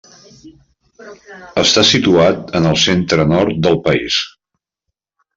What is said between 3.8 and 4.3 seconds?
país.